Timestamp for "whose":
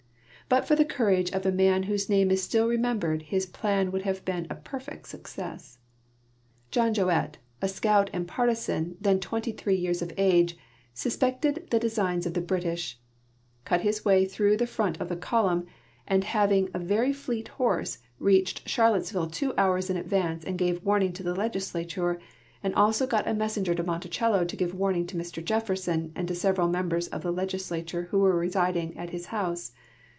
1.83-2.09